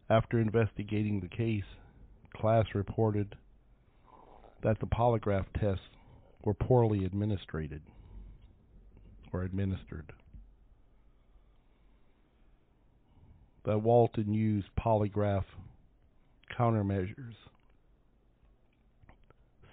After 0.10 0.40
investigating 0.40 1.20
the 1.20 1.30
case, 1.30 1.64
Klass 2.36 2.74
reported 2.74 3.36
that 4.62 4.80
the 4.80 4.88
polygraph 4.88 5.46
tests 5.60 5.86
were 6.44 6.54
poorly 6.54 7.06
administered 7.06 7.82
or 9.32 9.44
administered. 9.44 10.12
That 13.66 13.80
Walton 13.80 14.34
used 14.34 14.68
polygraph 14.78 15.46
countermeasures 16.58 17.36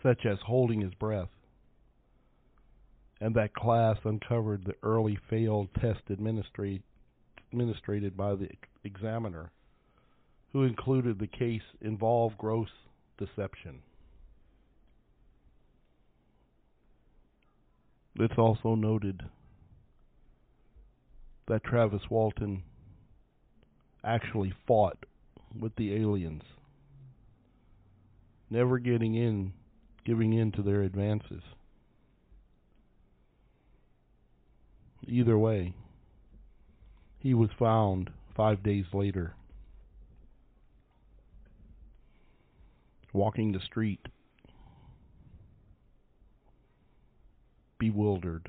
such 0.03 0.25
as 0.25 0.39
holding 0.47 0.81
his 0.81 0.95
breath 0.95 1.29
and 3.21 3.35
that 3.35 3.53
Klass 3.53 3.99
uncovered 4.05 4.65
the 4.65 4.77
early 4.83 5.19
failed 5.29 5.69
test 5.79 6.01
administrated 6.09 6.83
by 8.17 8.35
the 8.35 8.49
examiner, 8.83 9.51
who 10.53 10.65
included 10.65 11.19
the 11.19 11.27
case 11.27 11.63
involved 11.81 12.37
gross 12.39 12.69
deception. 13.19 13.81
It's 18.17 18.37
also 18.37 18.75
noted 18.75 19.23
that 21.47 21.65
Travis 21.65 22.03
Walton 22.11 22.63
actually 24.05 24.53
fought 24.67 24.99
with 25.59 25.75
the 25.77 25.95
aliens, 25.95 26.43
never 28.51 28.79
getting 28.79 29.15
in, 29.15 29.53
giving 30.05 30.33
in 30.33 30.53
to 30.53 30.63
their 30.63 30.83
advances. 30.83 31.43
Either 35.07 35.39
way, 35.39 35.75
he 37.19 37.35
was 37.35 37.51
found 37.59 38.11
five 38.37 38.63
days 38.63 38.85
later 38.93 39.35
walking 43.13 43.53
the 43.53 43.61
street, 43.61 44.01
bewildered, 47.79 48.49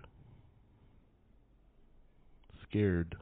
scared. 2.69 3.15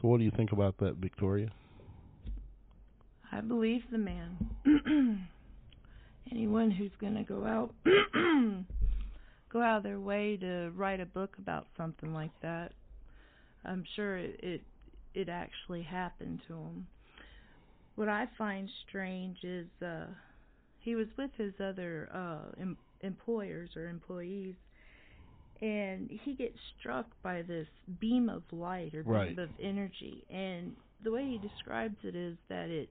So, 0.00 0.08
what 0.08 0.18
do 0.18 0.24
you 0.24 0.30
think 0.30 0.52
about 0.52 0.78
that, 0.78 0.96
Victoria? 0.96 1.50
I 3.32 3.40
believe 3.40 3.82
the 3.90 3.98
man. 3.98 5.28
anyone 6.30 6.70
who's 6.70 6.90
going 7.00 7.14
to 7.14 7.22
go 7.22 7.44
out 7.44 7.74
go 9.52 9.62
out 9.62 9.78
of 9.78 9.82
their 9.82 10.00
way 10.00 10.36
to 10.36 10.70
write 10.74 11.00
a 11.00 11.06
book 11.06 11.36
about 11.38 11.66
something 11.76 12.12
like 12.12 12.32
that 12.42 12.72
i'm 13.64 13.84
sure 13.96 14.16
it 14.16 14.38
it, 14.42 14.62
it 15.14 15.28
actually 15.28 15.82
happened 15.82 16.40
to 16.46 16.54
him 16.54 16.86
what 17.94 18.08
i 18.08 18.26
find 18.36 18.68
strange 18.88 19.38
is 19.42 19.66
uh 19.82 20.06
he 20.78 20.94
was 20.94 21.06
with 21.16 21.30
his 21.36 21.54
other 21.60 22.08
uh 22.14 22.60
em- 22.60 22.78
employers 23.02 23.70
or 23.76 23.88
employees 23.88 24.54
and 25.60 26.10
he 26.24 26.34
gets 26.34 26.58
struck 26.78 27.06
by 27.22 27.42
this 27.42 27.68
beam 28.00 28.28
of 28.28 28.42
light 28.50 28.94
or 28.94 29.02
beam 29.02 29.12
right. 29.12 29.38
of 29.38 29.48
energy 29.62 30.24
and 30.30 30.74
the 31.04 31.10
way 31.10 31.24
he 31.24 31.38
describes 31.38 31.96
it 32.02 32.16
is 32.16 32.36
that 32.48 32.68
it 32.70 32.88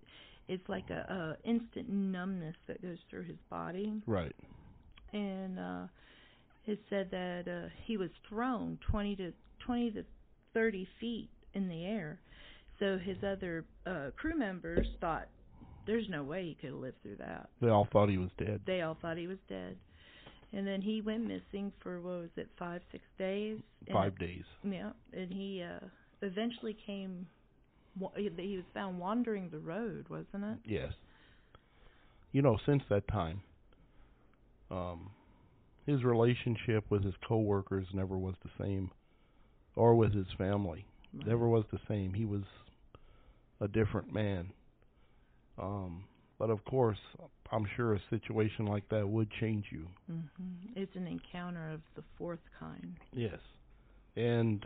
it's 0.47 0.67
like 0.67 0.89
a, 0.89 1.37
a 1.43 1.49
instant 1.49 1.89
numbness 1.89 2.55
that 2.67 2.81
goes 2.81 2.97
through 3.09 3.23
his 3.23 3.37
body. 3.49 4.01
Right. 4.05 4.35
And 5.11 5.59
uh 5.59 5.87
it 6.65 6.79
said 6.89 7.09
that 7.11 7.47
uh 7.47 7.69
he 7.85 7.97
was 7.97 8.09
thrown 8.27 8.77
twenty 8.89 9.15
to 9.17 9.33
twenty 9.65 9.91
to 9.91 10.03
thirty 10.53 10.87
feet 10.99 11.29
in 11.53 11.67
the 11.67 11.85
air. 11.85 12.19
So 12.79 12.97
his 12.97 13.17
other 13.23 13.65
uh 13.85 14.11
crew 14.17 14.37
members 14.37 14.87
thought 14.99 15.27
there's 15.85 16.07
no 16.09 16.23
way 16.23 16.45
he 16.45 16.55
could 16.55 16.71
have 16.71 16.79
lived 16.79 17.01
through 17.01 17.17
that. 17.17 17.49
They 17.61 17.69
all 17.69 17.87
thought 17.91 18.09
he 18.09 18.17
was 18.17 18.29
dead. 18.37 18.61
They 18.65 18.81
all 18.81 18.97
thought 19.01 19.17
he 19.17 19.27
was 19.27 19.39
dead. 19.49 19.77
And 20.53 20.67
then 20.67 20.81
he 20.81 21.01
went 21.01 21.23
missing 21.27 21.71
for 21.81 21.99
what 21.99 22.19
was 22.19 22.29
it, 22.37 22.47
five, 22.59 22.81
six 22.91 23.03
days? 23.17 23.57
Five 23.91 24.17
days. 24.19 24.43
Yeah. 24.63 24.91
And 25.11 25.31
he 25.31 25.63
uh 25.63 25.85
eventually 26.21 26.75
came 26.85 27.27
he 28.17 28.55
was 28.55 28.65
found 28.73 28.99
wandering 28.99 29.49
the 29.51 29.59
road, 29.59 30.05
wasn't 30.09 30.43
it? 30.43 30.57
Yes. 30.65 30.93
You 32.31 32.41
know, 32.41 32.57
since 32.65 32.81
that 32.89 33.07
time, 33.07 33.41
um, 34.71 35.11
his 35.85 36.03
relationship 36.03 36.85
with 36.89 37.03
his 37.03 37.13
coworkers 37.27 37.85
never 37.93 38.17
was 38.17 38.33
the 38.43 38.49
same, 38.63 38.89
or 39.75 39.95
with 39.95 40.13
his 40.13 40.27
family, 40.37 40.85
right. 41.13 41.27
never 41.27 41.47
was 41.47 41.63
the 41.71 41.79
same. 41.87 42.13
He 42.13 42.25
was 42.25 42.43
a 43.61 43.67
different 43.67 44.13
man. 44.13 44.51
Um, 45.57 46.03
but 46.39 46.49
of 46.49 46.63
course, 46.65 46.97
I'm 47.51 47.67
sure 47.75 47.93
a 47.93 48.01
situation 48.09 48.65
like 48.65 48.87
that 48.89 49.07
would 49.07 49.29
change 49.39 49.65
you. 49.71 49.87
Mm-hmm. 50.11 50.73
It's 50.75 50.95
an 50.95 51.07
encounter 51.07 51.71
of 51.71 51.81
the 51.95 52.03
fourth 52.17 52.39
kind. 52.59 52.97
Yes, 53.13 53.39
and 54.15 54.65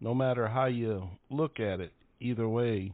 no 0.00 0.14
matter 0.14 0.48
how 0.48 0.66
you 0.66 1.08
look 1.30 1.60
at 1.60 1.80
it, 1.80 1.92
either 2.20 2.48
way, 2.48 2.92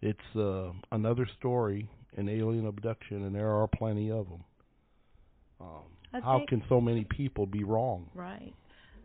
it's 0.00 0.36
uh, 0.36 0.70
another 0.90 1.28
story, 1.38 1.88
an 2.16 2.28
alien 2.28 2.66
abduction, 2.66 3.24
and 3.24 3.34
there 3.34 3.50
are 3.50 3.68
plenty 3.68 4.10
of 4.10 4.26
them. 4.28 4.44
Um, 5.60 6.22
how 6.22 6.44
can 6.48 6.62
so 6.68 6.80
many 6.80 7.04
people 7.04 7.46
be 7.46 7.64
wrong? 7.64 8.08
Right. 8.14 8.54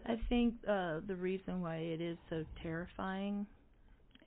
I 0.05 0.19
think 0.29 0.55
uh, 0.67 0.99
the 1.07 1.15
reason 1.15 1.61
why 1.61 1.77
it 1.77 2.01
is 2.01 2.17
so 2.29 2.43
terrifying 2.61 3.45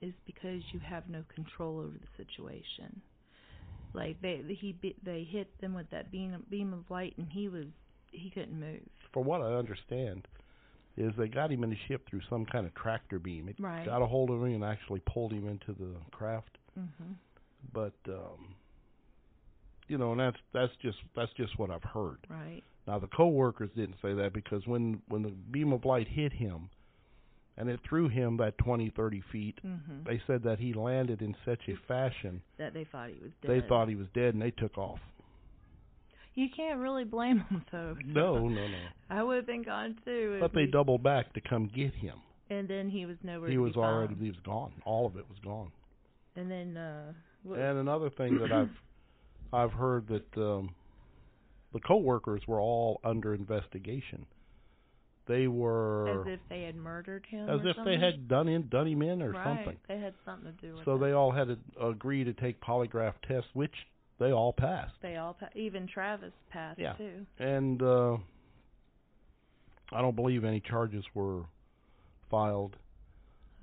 is 0.01 0.13
because 0.25 0.61
you 0.71 0.79
have 0.79 1.09
no 1.09 1.23
control 1.33 1.79
over 1.79 1.93
the 1.93 2.23
situation. 2.23 3.01
Like 3.93 4.21
they 4.21 4.41
he 4.59 4.75
they 5.03 5.27
hit 5.29 5.59
them 5.61 5.73
with 5.73 5.89
that 5.91 6.11
beam 6.11 6.43
beam 6.49 6.73
of 6.73 6.89
light, 6.89 7.13
and 7.17 7.27
he 7.29 7.47
was 7.47 7.65
he 8.11 8.29
couldn't 8.29 8.59
move. 8.59 8.81
From 9.13 9.25
what 9.25 9.41
I 9.41 9.53
understand, 9.53 10.27
is 10.97 11.13
they 11.17 11.27
got 11.27 11.51
him 11.51 11.63
in 11.63 11.69
the 11.69 11.77
ship 11.87 12.07
through 12.09 12.21
some 12.29 12.45
kind 12.45 12.65
of 12.65 12.73
tractor 12.75 13.19
beam. 13.19 13.47
It 13.47 13.55
Right. 13.59 13.85
got 13.85 14.01
a 14.01 14.05
hold 14.05 14.29
of 14.29 14.41
him 14.43 14.53
and 14.53 14.63
actually 14.63 15.01
pulled 15.01 15.31
him 15.31 15.47
into 15.47 15.73
the 15.73 15.95
craft. 16.11 16.57
Mm-hmm. 16.77 17.13
But 17.73 17.95
um 18.07 18.55
you 19.87 19.97
know, 19.97 20.11
and 20.11 20.19
that's 20.19 20.37
that's 20.53 20.73
just 20.81 20.97
that's 21.15 21.31
just 21.33 21.57
what 21.57 21.69
I've 21.71 21.83
heard. 21.83 22.17
Right. 22.29 22.63
Now 22.87 22.99
the 22.99 23.07
coworkers 23.07 23.69
didn't 23.75 23.97
say 24.01 24.13
that 24.13 24.31
because 24.33 24.65
when 24.65 25.01
when 25.09 25.21
the 25.23 25.29
beam 25.51 25.73
of 25.73 25.83
light 25.85 26.07
hit 26.07 26.31
him 26.33 26.69
and 27.57 27.69
it 27.69 27.79
threw 27.87 28.07
him 28.07 28.37
that 28.37 28.57
twenty 28.57 28.89
thirty 28.95 29.21
feet, 29.31 29.59
Mhm. 29.65 30.05
they 30.05 30.21
said 30.25 30.43
that 30.43 30.59
he 30.59 30.73
landed 30.73 31.21
in 31.21 31.35
such 31.43 31.67
a 31.67 31.75
fashion 31.87 32.41
that 32.57 32.73
they 32.73 32.85
thought 32.85 33.09
he 33.09 33.19
was 33.21 33.31
dead. 33.41 33.51
they 33.51 33.67
thought 33.67 33.89
he 33.89 33.95
was 33.95 34.07
dead 34.13 34.33
and 34.33 34.41
they 34.41 34.51
took 34.51 34.77
off. 34.77 34.99
you 36.35 36.47
can't 36.55 36.79
really 36.79 37.03
blame 37.03 37.43
them 37.49 37.65
though. 37.71 37.95
No, 38.05 38.47
no, 38.47 38.67
no. 38.67 38.77
I 39.09 39.23
would 39.23 39.37
have 39.37 39.47
been 39.47 39.63
gone 39.63 39.97
too. 40.05 40.37
But 40.39 40.53
they 40.53 40.65
we- 40.65 40.71
doubled 40.71 41.03
back 41.03 41.33
to 41.33 41.41
come 41.41 41.67
get 41.67 41.93
him. 41.93 42.19
And 42.49 42.65
then 42.69 42.89
he 42.89 43.05
was 43.05 43.17
nowhere. 43.23 43.49
he 43.49 43.55
to 43.55 43.61
was 43.61 43.73
be 43.73 43.79
already 43.79 44.13
found. 44.13 44.21
he 44.23 44.29
was 44.29 44.39
gone. 44.45 44.71
All 44.85 45.05
of 45.05 45.17
it 45.17 45.27
was 45.27 45.37
gone. 45.39 45.71
And 46.37 46.49
then 46.49 46.77
uh. 46.77 47.11
what- 47.43 47.59
And 47.59 47.79
another 47.79 48.09
thing 48.11 48.37
that 48.37 48.51
I've 48.53 48.69
I've 49.51 49.73
heard 49.73 50.07
that 50.07 50.37
um 50.37 50.73
the 51.77 51.87
coworkers 51.87 52.41
were 52.47 52.59
all 52.59 52.99
under 53.03 53.33
investigation. 53.35 54.25
They 55.27 55.47
were 55.47 56.21
as 56.21 56.33
if 56.35 56.39
they 56.49 56.63
had 56.63 56.75
murdered 56.75 57.25
him. 57.29 57.49
as 57.49 57.59
if 57.65 57.75
something? 57.75 57.99
they 57.99 58.05
had 58.05 58.27
done 58.29 58.47
in 58.47 58.69
done 58.69 58.87
him 58.87 59.01
in 59.01 59.21
or 59.21 59.31
right. 59.31 59.43
something. 59.57 59.77
They 59.87 59.99
had 59.99 60.13
something 60.25 60.53
to 60.53 60.61
do 60.67 60.75
with 60.75 60.85
So 60.85 60.95
it. 60.95 60.99
they 60.99 61.11
all 61.11 61.31
had 61.31 61.47
to 61.49 61.85
agree 61.85 62.23
to 62.23 62.33
take 62.33 62.61
polygraph 62.61 63.13
tests, 63.27 63.49
which 63.53 63.73
they 64.19 64.31
all 64.31 64.53
passed. 64.53 64.93
They 65.01 65.17
all 65.17 65.33
pa- 65.33 65.49
even 65.53 65.85
Travis 65.87 66.31
passed 66.49 66.79
Yeah. 66.79 66.93
too. 66.93 67.25
And 67.39 67.81
uh 67.81 68.17
I 69.91 70.01
don't 70.01 70.15
believe 70.15 70.43
any 70.43 70.59
charges 70.61 71.03
were 71.13 71.43
filed 72.31 72.75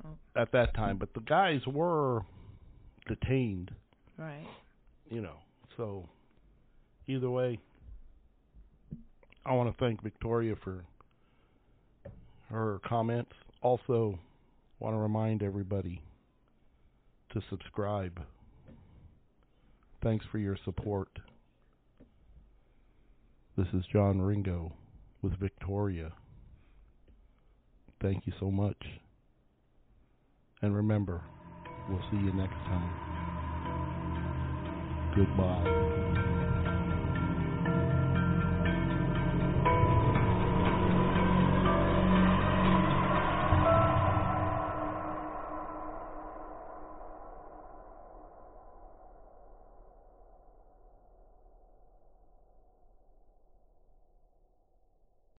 Oh. 0.04 0.16
at 0.36 0.52
that 0.52 0.74
time, 0.74 0.98
but 0.98 1.14
the 1.14 1.20
guys 1.20 1.66
were 1.66 2.22
detained, 3.08 3.70
Right. 4.18 4.46
you 5.10 5.22
know. 5.22 5.36
So 5.78 6.08
either 7.06 7.30
way, 7.30 7.58
I 9.46 9.52
want 9.52 9.70
to 9.70 9.84
thank 9.84 10.02
Victoria 10.02 10.54
for 10.62 10.84
her 12.50 12.80
comments. 12.86 13.32
Also, 13.60 14.18
want 14.78 14.94
to 14.94 14.98
remind 14.98 15.42
everybody 15.42 16.02
to 17.32 17.42
subscribe. 17.50 18.20
Thanks 20.02 20.24
for 20.30 20.38
your 20.38 20.56
support. 20.64 21.08
This 23.56 23.66
is 23.72 23.84
John 23.92 24.20
Ringo 24.20 24.72
with 25.22 25.38
Victoria. 25.38 26.12
Thank 28.02 28.26
you 28.26 28.32
so 28.40 28.50
much. 28.50 28.82
And 30.62 30.74
remember, 30.74 31.22
we'll 31.88 32.02
see 32.10 32.16
you 32.16 32.32
next 32.32 32.54
time. 32.66 32.90
Goodbye. 35.16 36.33